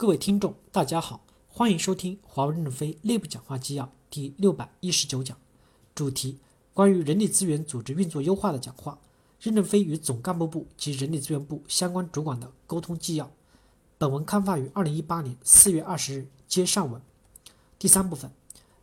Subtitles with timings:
[0.00, 5.36] 各位听众，大家好，欢迎收听华为任正非内部讲话纪要第六百一十九讲，
[5.92, 6.38] 主题
[6.72, 9.00] 关于人力资源组织运作优化的讲话。
[9.40, 13.28] 任正非与总干部部及人力资源部相关主管的沟通纪要。
[13.98, 17.02] 本文刊发于二零一八年四月二十日，接上文。
[17.76, 18.30] 第三部分，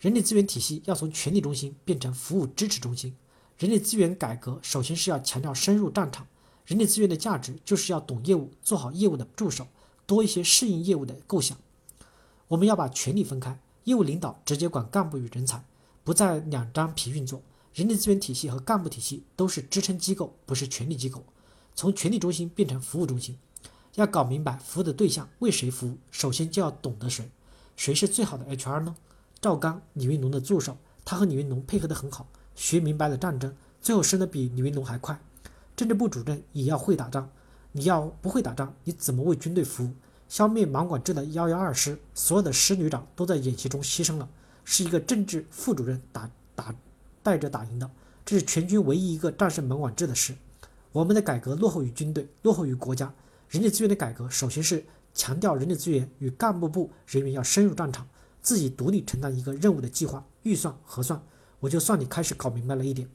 [0.00, 3.14] 人力资源体系要从权力中心变成服务支持中心。
[3.58, 6.26] 人力资源改革首先是要强调深入战场。
[6.64, 9.68] 人力资源的价值就是要懂业务，做好业务的助手。
[10.12, 11.56] 多一些适应业务的构想，
[12.48, 15.64] 我们要把权力分开，业务领导直接管干部与人才，
[16.04, 17.40] 不再两张皮运作。
[17.72, 21.24] 人力资源体系和干部体系都是支撑机构，不是权力机构。
[21.74, 23.38] 从权力中心变成服务中心，
[23.94, 27.30] 要搞明白服务的对象为谁服务，首先就要懂得谁，
[27.74, 28.94] 谁是最好的 HR 呢？
[29.40, 30.76] 赵刚，李云龙的助手，
[31.06, 35.18] 他和李云龙配合得很好，学明白了战争，最后升得比李云龙还快。
[35.74, 37.30] 政治部主任也要会打仗。
[37.72, 39.90] 你要不会打仗，你怎么为军队服务？
[40.28, 44.28] 消灭盲管制的幺幺二师，所有的师旅长都在演习中牺牲了，
[44.64, 46.74] 是一个政治副主任打打
[47.22, 47.90] 带着打赢的，
[48.24, 50.34] 这是全军唯一一个战胜盲管制的师。
[50.92, 53.12] 我们的改革落后于军队，落后于国家。
[53.48, 58.08] 人力资源的改革，首先是强调人力资源与干部部人员要深入战场，
[58.40, 61.22] 自己独立承担一个任务的计划、预算、核算。
[61.60, 63.08] 我就算你开始搞明白了一点。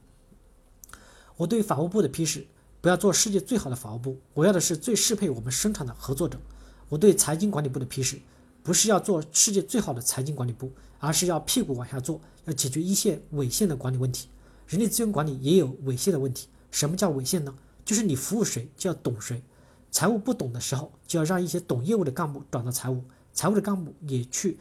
[1.38, 2.46] 我对法务部的批示。
[2.88, 6.40] 不要做世界最好的法务部，我要的是最适配我们生产的合作者。
[6.88, 8.18] 我对财经管理部的批示，
[8.64, 14.30] 不是要做世界最好的财经管理部，而是要屁股往下做，要解决一线尾线的管理问题。
[14.68, 16.48] 人力资源管理也有尾线的问题。
[16.72, 17.54] 什么叫尾线呢？
[17.84, 19.44] 就是你服务谁就要懂谁。
[19.92, 24.58] 财务不懂的时候，就要让一些懂业务的干部转到财务，财务的干部也去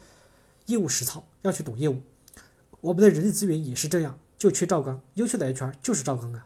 [0.65, 2.01] 业务实操，要去懂业务。
[2.81, 6.45] 我们的人力资源也是这样，就缺赵刚，优秀的 HR 就是赵刚啊。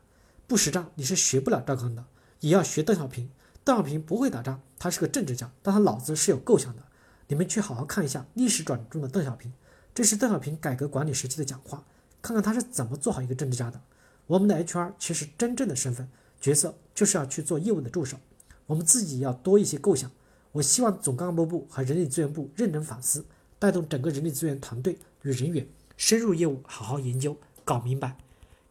[0.52, 2.04] 不识账，你是学不了赵刚的，
[2.42, 3.30] 也要学邓小平。
[3.64, 6.84] 邓小平不会打仗，他是个政治家，但他脑子是有构想的。
[7.30, 9.54] 你们去好好看一下历史转中的邓小平，
[9.96, 11.86] 这是邓小平改革管理时期的讲话，
[12.22, 13.80] 看看他是怎么做好一个政治家的。
[14.28, 16.10] 我们的 HR 其实真正的身份
[16.42, 18.18] 角色就是要去做业务的助手，
[18.66, 20.12] 我们自己要多一些构想。
[20.52, 23.26] 我希望总干部部和人力资源部认真反思，
[23.58, 28.18] 带动整个人力资源团队与人员深入业务，好好研究，搞明白。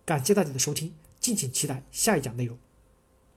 [0.04, 0.92] 感谢大家的收听。
[1.20, 2.58] 敬请期待下一讲内容。